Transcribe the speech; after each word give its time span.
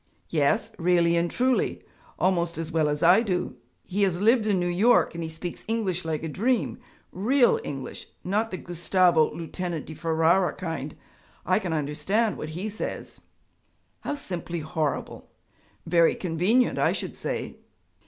'Yes, 0.29 0.71
really 0.79 1.15
and 1.15 1.29
truly 1.29 1.83
almost 2.17 2.57
as 2.57 2.71
well 2.71 2.89
as 2.89 3.03
I 3.03 3.21
do. 3.21 3.57
He 3.83 4.01
has 4.01 4.19
lived 4.19 4.47
in 4.47 4.59
New 4.59 4.65
York 4.67 5.13
and 5.13 5.21
he 5.21 5.29
speaks 5.29 5.63
English 5.67 6.03
like 6.05 6.23
a 6.23 6.27
dream 6.27 6.79
real 7.11 7.59
English 7.63 8.07
not 8.23 8.49
the 8.49 8.57
Gustavo 8.57 9.31
Lieutenant 9.31 9.85
di 9.85 9.93
Ferara 9.93 10.55
kind. 10.57 10.95
I 11.45 11.59
can 11.59 11.71
understand 11.71 12.35
what 12.35 12.49
he 12.57 12.67
says.' 12.67 13.21
'How 13.99 14.15
simply 14.15 14.61
horrible!' 14.61 15.29
'Very 15.85 16.15
convenient, 16.15 16.79
I 16.79 16.93
should 16.93 17.15
say.' 17.15 17.57